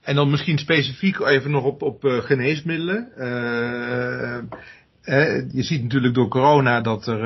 En 0.00 0.14
dan 0.14 0.30
misschien 0.30 0.58
specifiek 0.58 1.18
even 1.18 1.50
nog 1.50 1.64
op, 1.64 1.82
op 1.82 2.02
geneesmiddelen. 2.02 3.08
je 5.52 5.62
ziet 5.62 5.82
natuurlijk 5.82 6.14
door 6.14 6.28
corona 6.28 6.80
dat 6.80 7.06
er 7.06 7.24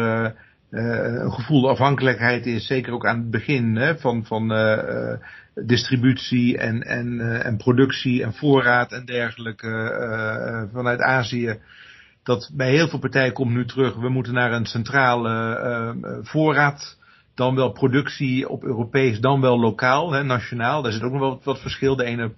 uh, 0.71 1.23
een 1.23 1.33
gevoel 1.33 1.69
afhankelijkheid 1.69 2.47
is, 2.47 2.67
zeker 2.67 2.93
ook 2.93 3.07
aan 3.07 3.19
het 3.19 3.31
begin 3.31 3.77
hè, 3.77 3.99
van, 3.99 4.25
van 4.25 4.53
uh, 4.53 5.15
distributie 5.55 6.59
en, 6.59 6.83
en, 6.83 7.41
en 7.43 7.57
productie 7.57 8.23
en 8.23 8.35
voorraad 8.35 8.93
en 8.93 9.05
dergelijke 9.05 10.69
vanuit 10.73 11.01
Azië. 11.01 11.59
Dat 12.25 12.51
bij 12.55 12.71
heel 12.71 12.89
veel 12.89 12.99
partijen 12.99 13.33
komt 13.33 13.53
nu 13.53 13.67
terug, 13.67 13.95
we 13.95 14.09
moeten 14.09 14.33
naar 14.35 14.53
een 14.53 14.67
centrale 14.67 16.21
voorraad, 16.23 16.99
dan 17.35 17.55
wel 17.55 17.73
productie 17.73 18.49
op 18.49 18.65
Europees, 18.65 19.21
dan 19.21 19.41
wel 19.41 19.61
lokaal, 19.61 20.13
hè, 20.13 20.23
nationaal. 20.23 20.83
Daar 20.83 20.93
zit 20.93 21.03
ook 21.03 21.13
nog 21.13 21.21
wel 21.21 21.41
wat, 21.45 21.61
verschil. 21.61 21.97
De 21.97 22.05
ene 22.05 22.33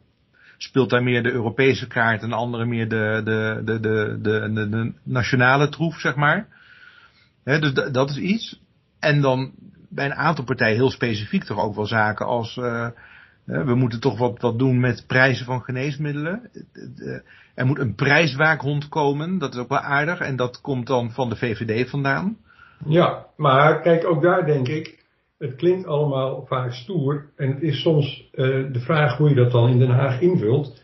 speelt 0.57 0.91
daar 0.91 1.03
meer 1.03 1.23
de 1.23 1.33
Europese 1.33 1.87
kaart 1.87 2.23
en 2.23 2.29
de 2.29 2.35
andere 2.35 2.65
meer 2.65 2.89
de, 2.89 3.21
de, 3.25 3.63
de, 3.65 3.81
de, 4.21 4.69
de, 4.69 4.93
nationale 5.03 5.69
troef, 5.69 6.01
zeg 6.01 6.15
maar 6.15 6.49
dus 7.55 7.73
dat 7.73 8.11
is 8.11 8.17
iets. 8.17 8.61
En 8.99 9.21
dan 9.21 9.53
bij 9.89 10.07
een 10.07 10.15
aantal 10.15 10.45
partijen 10.45 10.77
heel 10.77 10.91
specifiek 10.91 11.45
toch 11.45 11.59
ook 11.59 11.75
wel 11.75 11.87
zaken 11.87 12.27
als 12.27 12.57
uh, 12.57 12.89
we 13.47 13.75
moeten 13.75 14.01
toch 14.01 14.19
wat, 14.19 14.41
wat 14.41 14.59
doen 14.59 14.81
met 14.81 15.05
prijzen 15.07 15.47
van 15.47 15.63
geneesmiddelen. 15.63 16.51
Er 17.55 17.67
moet 17.67 17.79
een 17.79 17.95
prijswaakhond 17.95 18.89
komen, 18.89 19.39
dat 19.39 19.55
is 19.55 19.61
ook 19.61 19.69
wel 19.69 19.79
aardig. 19.79 20.21
En 20.21 20.37
dat 20.37 20.61
komt 20.61 20.87
dan 20.87 21.11
van 21.11 21.29
de 21.29 21.37
VVD 21.37 21.91
vandaan. 21.91 22.37
Ja, 22.87 23.27
maar 23.37 23.81
kijk, 23.81 24.07
ook 24.07 24.23
daar 24.23 24.47
denk 24.47 24.69
ik, 24.69 25.05
het 25.39 25.55
klinkt 25.55 25.87
allemaal 25.87 26.47
vaak 26.47 26.73
stoer. 26.73 27.27
En 27.37 27.49
het 27.51 27.63
is 27.63 27.83
soms 27.83 28.31
uh, 28.35 28.73
de 28.73 28.81
vraag 28.81 29.17
hoe 29.17 29.29
je 29.29 29.35
dat 29.35 29.51
dan 29.51 29.71
in 29.71 29.79
Den 29.79 29.91
Haag 29.91 30.21
invult. 30.21 30.83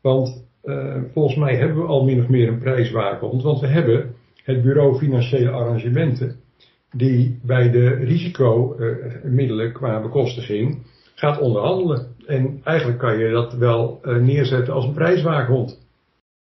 Want 0.00 0.44
uh, 0.64 0.96
volgens 1.12 1.36
mij 1.36 1.56
hebben 1.56 1.76
we 1.76 1.86
al 1.86 2.04
min 2.04 2.20
of 2.20 2.28
meer 2.28 2.48
een 2.48 2.58
prijswaakhond. 2.58 3.42
Want 3.42 3.60
we 3.60 3.66
hebben 3.66 4.14
het 4.42 4.62
Bureau 4.62 4.98
Financiële 4.98 5.50
Arrangementen, 5.50 6.36
die 6.92 7.40
bij 7.42 7.70
de 7.70 7.88
risicomiddelen 7.88 9.72
qua 9.72 10.00
bekostiging 10.00 10.82
gaat 11.14 11.38
onderhandelen. 11.38 12.06
En 12.26 12.60
eigenlijk 12.64 12.98
kan 12.98 13.18
je 13.18 13.30
dat 13.30 13.52
wel 13.52 13.98
eh, 14.02 14.16
neerzetten 14.16 14.74
als 14.74 14.84
een 14.84 14.94
prijswaakhond. 14.94 15.82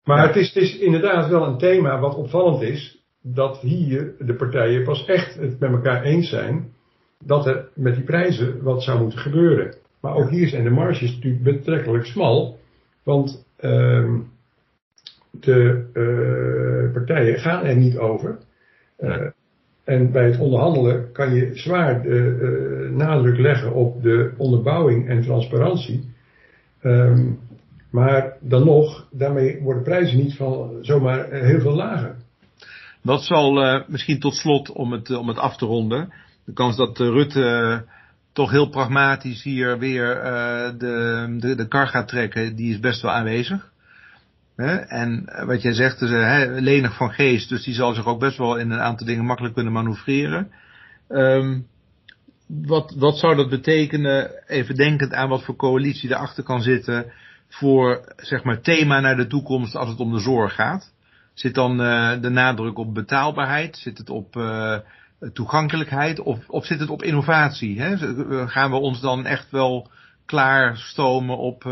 Maar 0.03 0.27
het, 0.27 0.35
is, 0.35 0.53
het 0.53 0.63
is 0.63 0.77
inderdaad 0.77 1.29
wel 1.29 1.45
een 1.45 1.57
thema 1.57 1.99
wat 1.99 2.15
opvallend 2.15 2.61
is, 2.61 3.03
dat 3.21 3.59
hier 3.59 4.13
de 4.19 4.35
partijen 4.35 4.83
pas 4.83 5.05
echt 5.05 5.35
het 5.35 5.59
met 5.59 5.71
elkaar 5.71 6.03
eens 6.03 6.29
zijn 6.29 6.71
dat 7.25 7.45
er 7.45 7.69
met 7.75 7.95
die 7.95 8.03
prijzen 8.03 8.63
wat 8.63 8.83
zou 8.83 8.99
moeten 8.99 9.19
gebeuren. 9.19 9.75
Maar 10.01 10.15
ook 10.15 10.29
hier 10.29 10.47
zijn 10.47 10.63
de 10.63 10.69
marges 10.69 11.15
natuurlijk 11.15 11.43
betrekkelijk 11.43 12.05
smal, 12.05 12.59
want 13.03 13.45
uh, 13.59 14.19
de 15.31 15.85
uh, 15.93 16.93
partijen 16.93 17.39
gaan 17.39 17.65
er 17.65 17.75
niet 17.75 17.97
over. 17.97 18.37
Uh, 18.99 19.27
en 19.83 20.11
bij 20.11 20.25
het 20.25 20.39
onderhandelen 20.39 21.11
kan 21.11 21.33
je 21.33 21.49
zwaar 21.53 22.01
de 22.01 22.09
uh, 22.09 22.97
nadruk 22.97 23.37
leggen 23.37 23.73
op 23.73 24.03
de 24.03 24.33
onderbouwing 24.37 25.07
en 25.07 25.21
transparantie. 25.21 26.11
Um, 26.81 27.39
maar 27.91 28.33
dan 28.39 28.65
nog, 28.65 29.07
daarmee 29.11 29.61
worden 29.61 29.83
prijzen 29.83 30.17
niet 30.17 30.35
van 30.35 30.77
zomaar 30.81 31.31
heel 31.31 31.59
veel 31.59 31.75
lager. 31.75 32.15
Wat 33.01 33.23
zal 33.23 33.83
misschien 33.87 34.19
tot 34.19 34.35
slot, 34.35 34.71
om 34.71 34.91
het, 34.91 35.15
om 35.15 35.27
het 35.27 35.37
af 35.37 35.57
te 35.57 35.65
ronden, 35.65 36.13
de 36.45 36.53
kans 36.53 36.77
dat 36.77 36.97
Rutte 36.97 37.83
toch 38.31 38.51
heel 38.51 38.69
pragmatisch 38.69 39.43
hier 39.43 39.79
weer 39.79 40.21
de, 40.77 41.35
de, 41.39 41.55
de 41.55 41.67
kar 41.67 41.87
gaat 41.87 42.07
trekken, 42.07 42.55
die 42.55 42.71
is 42.71 42.79
best 42.79 43.01
wel 43.01 43.11
aanwezig. 43.11 43.71
En 44.55 45.29
wat 45.45 45.61
jij 45.61 45.73
zegt, 45.73 46.01
is 46.01 46.09
uh, 46.09 46.43
lenig 46.47 46.95
van 46.95 47.11
geest, 47.11 47.49
dus 47.49 47.63
die 47.63 47.73
zal 47.73 47.93
zich 47.93 48.05
ook 48.05 48.19
best 48.19 48.37
wel 48.37 48.57
in 48.57 48.71
een 48.71 48.79
aantal 48.79 49.07
dingen 49.07 49.25
makkelijk 49.25 49.53
kunnen 49.53 49.73
manoeuvreren. 49.73 50.51
Um, 51.09 51.67
wat, 52.47 52.93
wat 52.97 53.17
zou 53.17 53.35
dat 53.35 53.49
betekenen, 53.49 54.31
even 54.47 54.75
denkend 54.75 55.13
aan 55.13 55.29
wat 55.29 55.43
voor 55.43 55.55
coalitie 55.55 56.09
erachter 56.09 56.43
kan 56.43 56.61
zitten, 56.61 57.11
voor 57.49 58.13
zeg 58.17 58.43
maar 58.43 58.61
thema 58.61 58.99
naar 58.99 59.15
de 59.15 59.27
toekomst 59.27 59.75
als 59.75 59.89
het 59.89 59.99
om 59.99 60.11
de 60.11 60.19
zorg 60.19 60.53
gaat? 60.55 60.93
Zit 61.33 61.53
dan 61.53 61.81
uh, 61.81 62.21
de 62.21 62.29
nadruk 62.29 62.77
op 62.77 62.93
betaalbaarheid? 62.93 63.77
Zit 63.77 63.97
het 63.97 64.09
op 64.09 64.41
toegankelijkheid? 65.33 66.19
Of, 66.19 66.49
of 66.49 66.65
zit 66.65 66.79
het 66.79 66.89
op 66.89 67.03
innovatie? 67.03 67.81
Hè? 67.81 67.97
Gaan 68.47 68.71
we 68.71 68.77
ons 68.77 69.01
dan 69.01 69.25
echt 69.25 69.51
wel 69.51 69.89
klaarstomen 70.25 71.37
op 71.37 71.65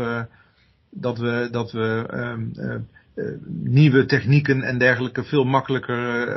dat 0.94 1.18
we, 1.18 1.48
dat 1.50 1.72
we 1.72 2.06
uh, 2.12 2.74
uh, 3.14 3.32
nieuwe 3.48 4.06
technieken 4.06 4.62
en 4.62 4.78
dergelijke 4.78 5.24
veel 5.24 5.44
makkelijker 5.44 6.28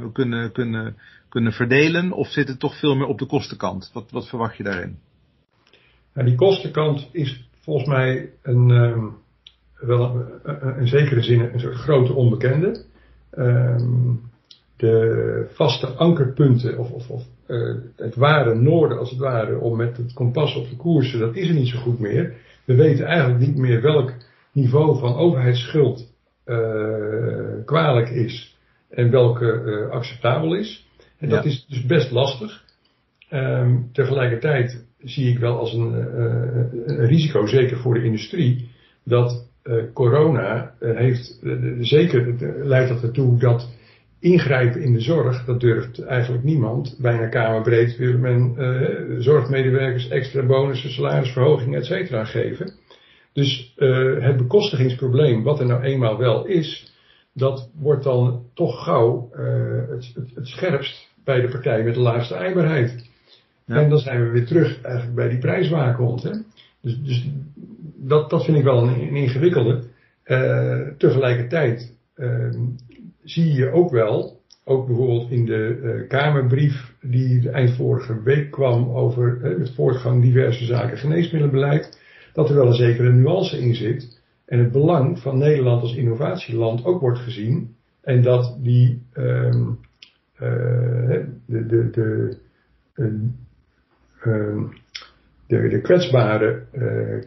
uh, 0.00 0.04
kunnen, 0.12 0.52
kunnen, 0.52 0.96
kunnen 1.28 1.52
verdelen? 1.52 2.12
Of 2.12 2.28
zit 2.28 2.48
het 2.48 2.58
toch 2.58 2.78
veel 2.78 2.94
meer 2.94 3.06
op 3.06 3.18
de 3.18 3.26
kostenkant? 3.26 3.90
Wat, 3.92 4.10
wat 4.10 4.28
verwacht 4.28 4.56
je 4.56 4.62
daarin? 4.62 4.98
Die 6.12 6.34
kostenkant 6.34 7.08
is 7.12 7.48
volgens 7.60 7.88
mij 7.88 8.30
een, 8.42 8.70
um, 8.70 9.16
wel 9.80 10.26
een, 10.42 10.76
in 10.76 10.88
zekere 10.88 11.22
zin 11.22 11.40
een 11.40 11.60
soort 11.60 11.74
grote 11.74 12.12
onbekende. 12.12 12.84
Um, 13.38 14.32
de 14.76 15.46
vaste 15.52 15.86
ankerpunten 15.86 16.78
of, 16.78 16.90
of, 16.90 17.08
of 17.08 17.22
het 17.96 18.14
ware 18.14 18.54
noorden 18.54 18.98
als 18.98 19.10
het 19.10 19.18
ware 19.18 19.58
om 19.58 19.76
met 19.76 19.96
het 19.96 20.12
kompas 20.12 20.54
op 20.56 20.68
te 20.68 20.76
koersen, 20.76 21.20
dat 21.20 21.36
is 21.36 21.48
er 21.48 21.54
niet 21.54 21.68
zo 21.68 21.78
goed 21.78 21.98
meer. 21.98 22.34
We 22.64 22.74
weten 22.74 23.06
eigenlijk 23.06 23.38
niet 23.46 23.56
meer 23.56 23.80
welk 23.82 24.12
niveau 24.52 24.98
van 24.98 25.14
overheidsschuld 25.14 26.12
uh, 26.46 27.64
kwalijk 27.64 28.08
is 28.08 28.58
en 28.90 29.10
welke 29.10 29.62
uh, 29.64 29.90
acceptabel 29.90 30.54
is. 30.54 30.88
En 31.18 31.28
dat 31.28 31.44
is 31.44 31.66
dus 31.68 31.86
best 31.86 32.10
lastig. 32.10 32.64
Um, 33.30 33.88
tegelijkertijd 33.92 34.86
zie 34.98 35.30
ik 35.30 35.38
wel 35.38 35.58
als 35.58 35.72
een, 35.72 35.92
uh, 35.92 36.96
een, 36.96 37.06
risico, 37.06 37.46
zeker 37.46 37.76
voor 37.76 37.94
de 37.94 38.04
industrie, 38.04 38.70
dat 39.04 39.52
corona 39.92 40.74
heeft, 40.80 41.40
zeker 41.80 42.34
leidt 42.64 42.88
dat 42.88 43.02
ertoe 43.02 43.38
dat 43.38 43.73
ingrijpen 44.24 44.82
in 44.82 44.92
de 44.92 45.00
zorg, 45.00 45.44
dat 45.44 45.60
durft 45.60 46.04
eigenlijk 46.04 46.44
niemand. 46.44 46.96
Bijna 46.98 47.26
kamerbreed 47.26 47.96
wil 47.96 48.18
men 48.18 48.54
uh, 48.58 49.20
zorgmedewerkers 49.20 50.08
extra 50.08 50.46
bonussen, 50.46 50.90
salarisverhogingen, 50.90 51.78
et 51.78 51.84
cetera 51.84 52.24
geven. 52.24 52.72
Dus 53.32 53.74
uh, 53.76 54.24
het 54.24 54.36
bekostigingsprobleem, 54.36 55.42
wat 55.42 55.60
er 55.60 55.66
nou 55.66 55.82
eenmaal 55.82 56.18
wel 56.18 56.46
is, 56.46 56.92
dat 57.32 57.70
wordt 57.80 58.04
dan 58.04 58.44
toch 58.54 58.84
gauw 58.84 59.30
uh, 59.32 59.88
het, 59.88 60.12
het, 60.14 60.30
het, 60.34 60.46
scherpst 60.46 61.08
bij 61.24 61.40
de 61.40 61.48
partij 61.48 61.82
met 61.82 61.94
de 61.94 62.00
laagste 62.00 62.34
eibaarheid. 62.34 63.10
Ja. 63.66 63.76
En 63.76 63.88
dan 63.88 63.98
zijn 63.98 64.24
we 64.24 64.30
weer 64.30 64.46
terug 64.46 64.82
eigenlijk 64.82 65.14
bij 65.14 65.28
die 65.28 65.38
prijswaakhond. 65.38 66.22
Hè? 66.22 66.30
Dus, 66.80 67.00
dus 67.02 67.28
dat, 67.96 68.30
dat 68.30 68.44
vind 68.44 68.56
ik 68.56 68.64
wel 68.64 68.82
een, 68.82 69.00
een 69.00 69.16
ingewikkelde. 69.16 69.82
tegelijkertijd 70.98 71.96
ehm, 72.14 72.60
zie 73.24 73.52
je 73.52 73.70
ook 73.70 73.90
wel, 73.90 74.40
ook 74.64 74.86
bijvoorbeeld 74.86 75.30
in 75.30 75.44
de 75.44 75.80
uh, 75.82 76.08
Kamerbrief 76.08 76.94
die 77.00 77.50
eind 77.50 77.76
vorige 77.76 78.22
week 78.22 78.50
kwam 78.50 78.90
over 78.90 79.38
uh, 79.42 79.58
het 79.58 79.74
voortgang 79.74 80.22
diverse 80.22 80.64
zaken 80.64 80.98
geneesmiddelenbeleid, 80.98 82.00
dat 82.32 82.48
er 82.48 82.54
wel 82.54 82.66
een 82.66 82.74
zekere 82.74 83.12
nuance 83.12 83.58
in 83.58 83.74
zit. 83.74 84.22
En 84.46 84.58
het 84.58 84.72
belang 84.72 85.18
van 85.18 85.38
Nederland 85.38 85.82
als 85.82 85.94
innovatieland 85.94 86.84
ook 86.84 87.00
wordt 87.00 87.18
gezien. 87.18 87.74
En 88.02 88.22
dat 88.22 88.56
die 88.60 89.02
um, 89.14 89.78
uh, 90.40 90.48
de, 91.46 91.66
de, 91.66 91.90
de, 91.90 92.36
um, 94.24 94.72
de, 95.46 95.68
de 95.68 95.80
kwetsbare 95.80 96.62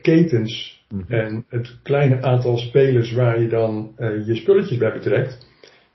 ketens 0.02 0.84
-hmm. 0.90 1.04
en 1.08 1.46
het 1.50 1.80
kleine 1.84 2.22
aantal 2.22 2.58
spelers 2.58 3.14
waar 3.14 3.42
je 3.42 3.48
dan 3.48 3.94
je 4.26 4.36
spulletjes 4.36 4.78
bij 4.78 4.94
betrekt, 4.94 5.48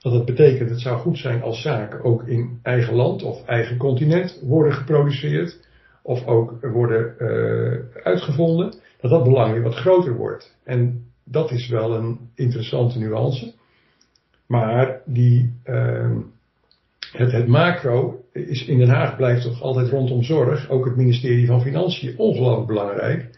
dat 0.03 0.13
het 0.13 0.25
betekent, 0.25 0.69
het 0.69 0.81
zou 0.81 0.99
goed 0.99 1.17
zijn 1.17 1.41
als 1.41 1.61
zaken 1.61 2.03
ook 2.03 2.27
in 2.27 2.59
eigen 2.63 2.95
land 2.95 3.23
of 3.23 3.45
eigen 3.45 3.77
continent 3.77 4.39
worden 4.41 4.73
geproduceerd. 4.73 5.59
Of 6.01 6.25
ook 6.25 6.61
worden 6.61 7.15
uh, 7.19 8.03
uitgevonden. 8.03 8.73
Dat 9.01 9.11
dat 9.11 9.23
belang 9.23 9.51
weer 9.53 9.61
wat 9.61 9.75
groter 9.75 10.15
wordt. 10.15 10.55
En 10.63 11.05
dat 11.23 11.51
is 11.51 11.67
wel 11.67 11.95
een 11.95 12.19
interessante 12.35 12.99
nuance. 12.99 13.53
Maar 14.47 15.01
die, 15.05 15.53
uh, 15.65 16.17
het, 17.11 17.31
het 17.31 17.47
macro 17.47 18.23
is 18.31 18.65
in 18.65 18.77
Den 18.77 18.89
Haag 18.89 19.15
blijft 19.15 19.43
toch 19.43 19.61
altijd 19.61 19.89
rondom 19.89 20.23
zorg. 20.23 20.69
Ook 20.69 20.85
het 20.85 20.95
ministerie 20.95 21.47
van 21.47 21.61
Financiën 21.61 22.17
ongelooflijk 22.17 22.67
belangrijk. 22.67 23.29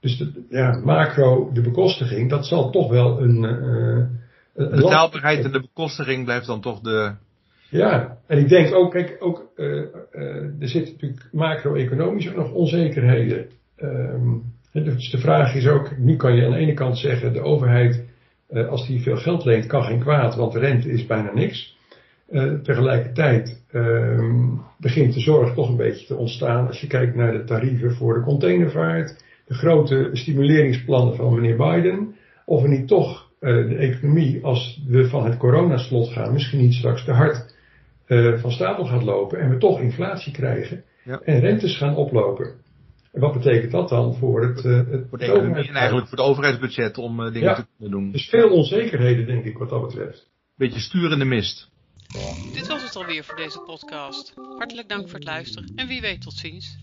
Dus 0.00 0.24
ja, 0.48 0.80
macro, 0.84 1.50
de 1.52 1.60
bekostiging, 1.60 2.30
dat 2.30 2.46
zal 2.46 2.70
toch 2.70 2.90
wel 2.90 3.22
een, 3.22 3.40
de 3.40 4.06
betaalbaarheid 4.54 5.44
en 5.44 5.52
de 5.52 5.60
bekostiging 5.60 6.24
blijft 6.24 6.46
dan 6.46 6.60
toch 6.60 6.80
de, 6.80 7.12
Ja, 7.68 8.18
en 8.26 8.38
ik 8.38 8.48
denk 8.48 8.74
ook, 8.74 8.90
kijk, 8.90 9.16
ook, 9.18 9.52
uh, 9.56 9.66
uh, 9.66 10.60
er 10.60 10.68
zitten 10.68 10.92
natuurlijk 10.92 11.28
macro-economisch 11.32 12.28
ook 12.28 12.36
nog 12.36 12.52
onzekerheden. 12.52 13.46
Um, 13.82 14.42
dus 14.72 15.10
de 15.10 15.18
vraag 15.18 15.54
is 15.54 15.66
ook, 15.66 15.98
nu 15.98 16.16
kan 16.16 16.34
je 16.34 16.44
aan 16.44 16.50
de 16.50 16.56
ene 16.56 16.74
kant 16.74 16.98
zeggen, 16.98 17.32
de 17.32 17.40
overheid, 17.40 18.04
uh, 18.50 18.68
als 18.68 18.86
die 18.86 19.02
veel 19.02 19.16
geld 19.16 19.44
leent, 19.44 19.66
kan 19.66 19.82
geen 19.82 20.00
kwaad, 20.00 20.34
want 20.34 20.52
de 20.52 20.58
rente 20.58 20.90
is 20.90 21.06
bijna 21.06 21.32
niks. 21.34 21.76
tegelijkertijd 22.62 23.64
ehm, 23.70 24.48
begint 24.78 25.14
de 25.14 25.20
zorg 25.20 25.54
toch 25.54 25.68
een 25.68 25.76
beetje 25.76 26.06
te 26.06 26.16
ontstaan 26.16 26.66
als 26.66 26.80
je 26.80 26.86
kijkt 26.86 27.14
naar 27.14 27.32
de 27.32 27.44
tarieven 27.44 27.94
voor 27.94 28.14
de 28.14 28.20
containervaart, 28.20 29.24
de 29.46 29.54
grote 29.54 30.10
stimuleringsplannen 30.12 31.16
van 31.16 31.34
meneer 31.34 31.56
Biden, 31.56 32.14
of 32.44 32.62
er 32.62 32.68
niet 32.68 32.88
toch 32.88 33.31
de 33.42 33.76
economie, 33.76 34.44
als 34.44 34.82
we 34.86 35.08
van 35.08 35.24
het 35.24 35.36
coronaslot 35.36 36.08
gaan, 36.08 36.32
misschien 36.32 36.60
niet 36.60 36.74
straks 36.74 37.04
te 37.04 37.12
hard 37.12 37.54
uh, 38.06 38.40
van 38.40 38.50
stapel 38.50 38.84
gaat 38.84 39.02
lopen 39.02 39.40
en 39.40 39.50
we 39.50 39.58
toch 39.58 39.80
inflatie 39.80 40.32
krijgen 40.32 40.84
ja. 41.04 41.20
en 41.20 41.40
rentes 41.40 41.76
gaan 41.76 41.96
oplopen. 41.96 42.60
En 43.12 43.20
wat 43.20 43.32
betekent 43.32 43.72
dat 43.72 43.88
dan 43.88 44.14
voor 44.14 44.42
het, 44.42 44.64
uh, 44.64 44.76
het 44.76 45.06
voor 45.08 45.18
de 45.18 45.24
economie 45.24 45.68
en 45.68 45.74
eigenlijk 45.74 46.08
voor 46.08 46.18
het 46.18 46.26
overheidsbudget 46.26 46.98
om 46.98 47.20
uh, 47.20 47.26
dingen 47.32 47.48
ja, 47.48 47.54
te 47.54 47.66
kunnen 47.76 47.98
doen? 47.98 48.12
Dus 48.12 48.28
veel 48.28 48.50
onzekerheden 48.50 49.26
denk 49.26 49.44
ik 49.44 49.58
wat 49.58 49.68
dat 49.68 49.86
betreft. 49.86 50.30
Beetje 50.56 50.80
sturende 50.80 51.24
mist. 51.24 51.70
Dit 52.52 52.66
was 52.66 52.82
het 52.82 52.96
alweer 52.96 53.24
voor 53.24 53.36
deze 53.36 53.58
podcast. 53.58 54.34
Hartelijk 54.58 54.88
dank 54.88 55.08
voor 55.08 55.18
het 55.18 55.24
luisteren 55.24 55.72
en 55.74 55.86
wie 55.86 56.00
weet 56.00 56.20
tot 56.20 56.32
ziens. 56.32 56.78